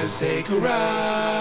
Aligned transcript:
to 0.00 0.08
say 0.08 0.42
goodbye. 0.42 1.39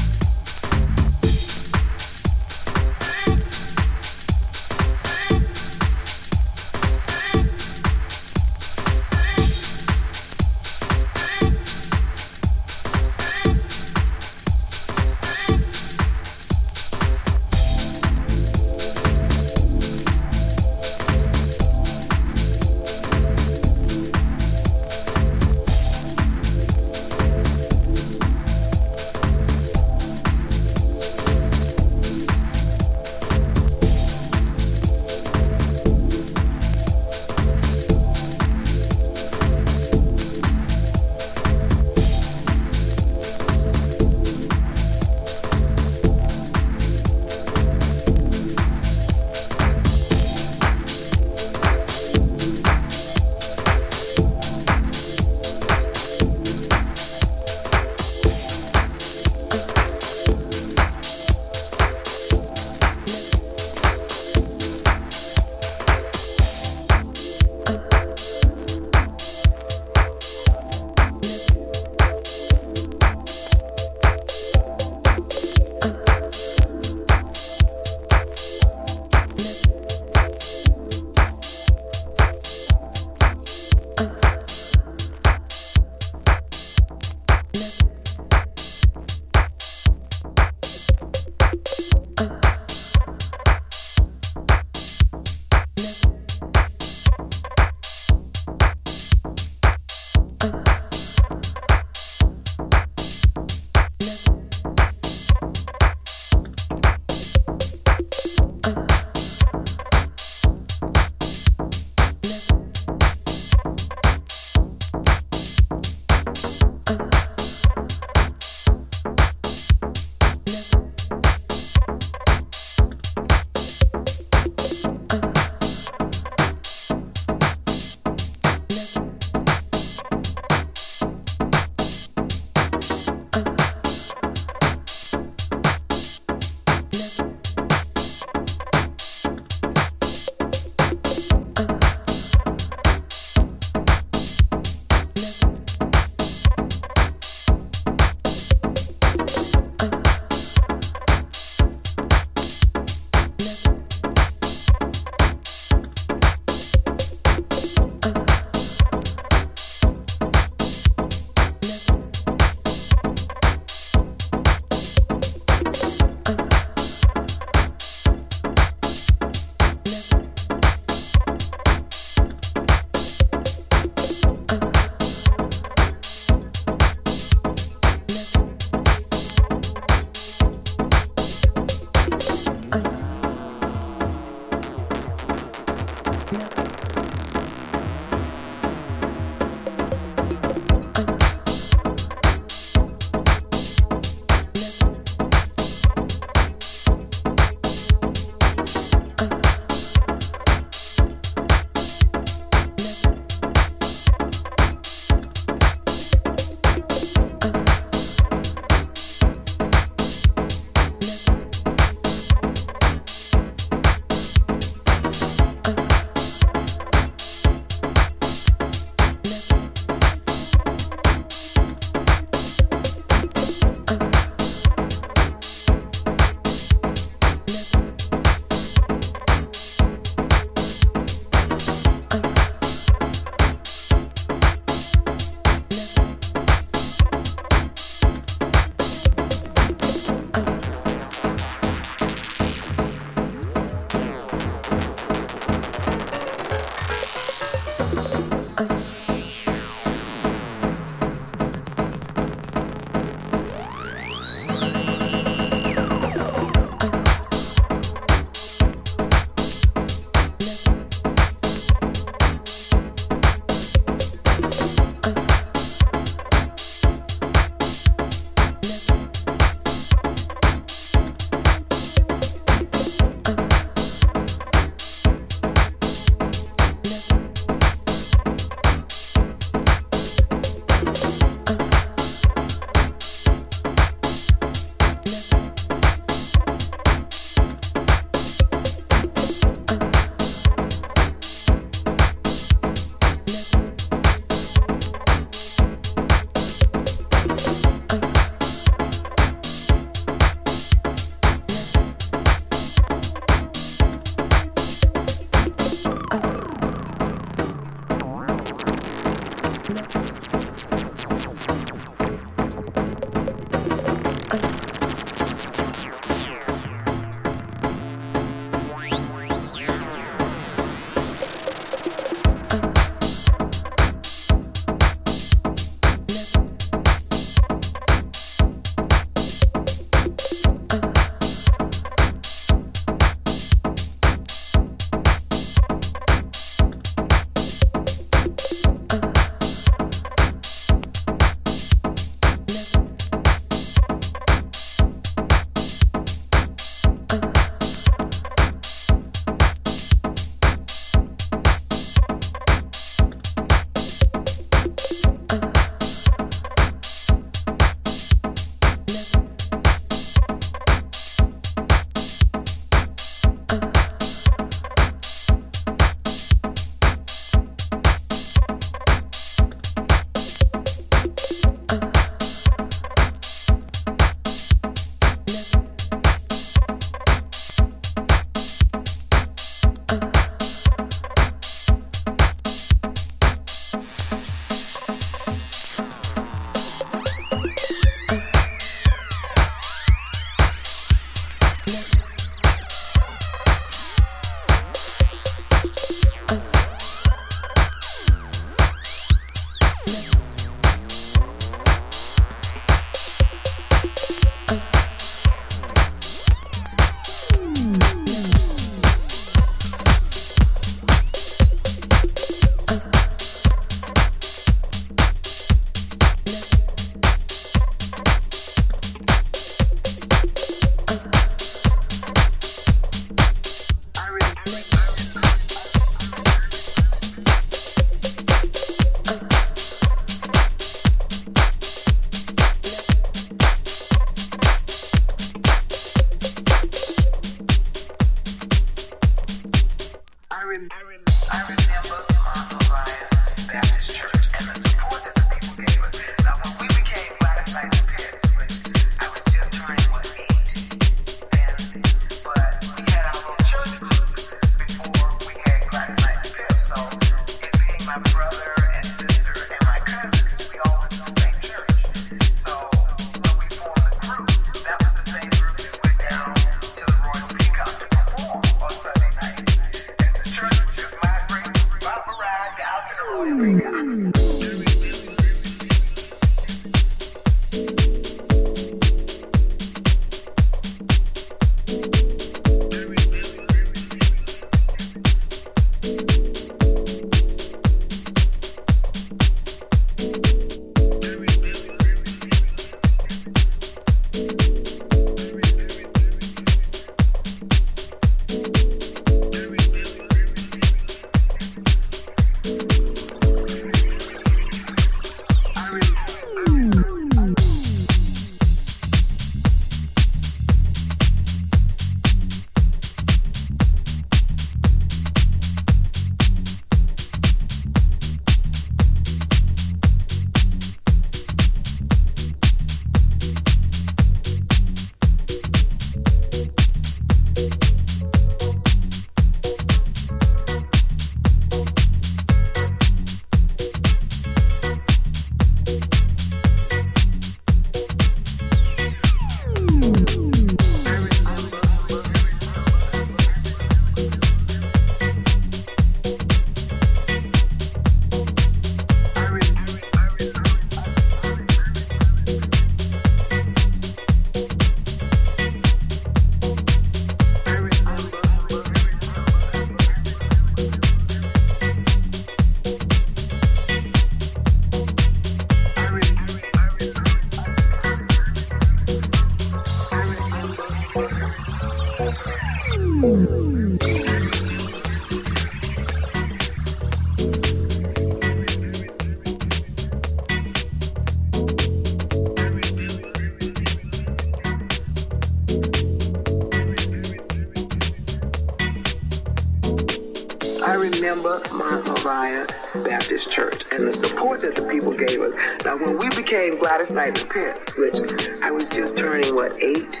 Gladys 596.58 596.90
Knight 596.90 597.08
and 597.08 597.16
the 597.16 597.26
Pips, 597.26 597.76
which 597.76 598.42
I 598.42 598.50
was 598.50 598.68
just 598.68 598.96
turning, 598.96 599.34
what, 599.34 599.52
eight 599.62 600.00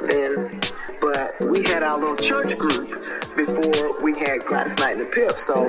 then? 0.00 0.60
But 1.00 1.34
we 1.50 1.62
had 1.64 1.82
our 1.82 1.98
little 1.98 2.16
church 2.16 2.56
group 2.56 2.88
before 3.36 4.00
we 4.00 4.18
had 4.18 4.44
Gladys 4.46 4.78
Knight 4.78 4.96
and 4.96 5.00
the 5.00 5.10
Pips. 5.12 5.44
So 5.44 5.68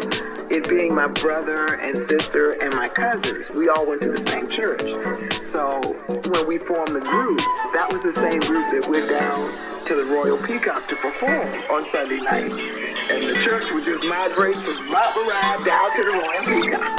it 0.50 0.70
being 0.70 0.94
my 0.94 1.08
brother 1.08 1.80
and 1.82 1.98
sister 1.98 2.52
and 2.62 2.74
my 2.76 2.90
cousins, 2.90 3.50
we 3.50 3.70
all 3.70 3.88
went 3.88 4.02
to 4.04 4.12
the 4.12 4.22
same 4.22 4.50
church. 4.50 4.84
So 5.34 5.82
when 6.30 6.48
we 6.48 6.58
formed 6.60 6.90
the 6.90 7.02
group, 7.02 7.40
that 7.74 7.88
was 7.92 8.04
the 8.04 8.14
same 8.14 8.40
group 8.42 8.70
that 8.72 8.88
went 8.88 9.10
down 9.10 9.86
to 9.88 9.96
the 9.96 10.06
Royal 10.06 10.38
Peacock 10.38 10.88
to 10.90 10.96
perform 10.96 11.48
on 11.72 11.86
Sunday 11.86 12.20
nights. 12.20 12.89
And 13.10 13.24
the 13.24 13.42
church 13.42 13.72
would 13.72 13.86
just 13.86 14.06
migrate 14.06 14.56
from 14.58 14.88
Mount 14.88 15.16
Moriah 15.16 15.66
down 15.66 15.96
to 15.96 16.04
the 16.04 16.12
Royal 16.12 16.62
Peacock. 16.62 16.99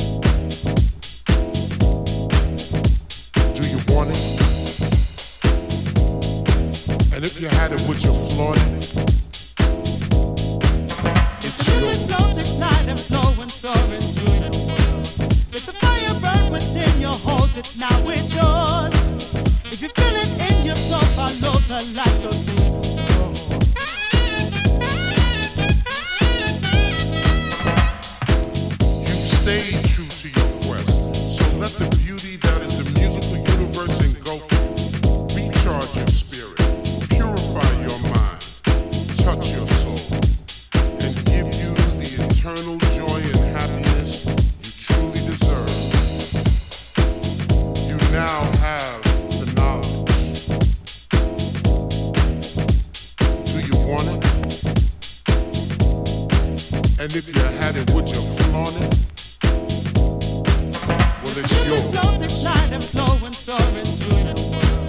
soaring 63.51 63.91
through 63.99 64.23
the 64.29 64.37
world. 64.51 64.87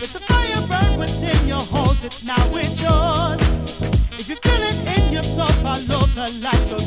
Let 0.00 0.10
the 0.14 0.22
fire 0.28 0.62
burn 0.70 0.98
within 0.98 1.48
you, 1.48 1.54
hold 1.54 1.98
it 2.04 2.22
now, 2.24 2.56
it's 2.56 2.80
yours. 2.80 3.40
If 4.18 4.28
you 4.28 4.36
feel 4.36 4.62
it 4.70 4.78
in 4.96 5.12
yourself, 5.12 5.58
I 5.64 5.74
love 5.90 6.14
the 6.14 6.26
light. 6.42 6.83